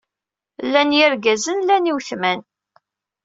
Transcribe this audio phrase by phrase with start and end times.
[0.65, 2.39] Llan yergazen llan iwetman.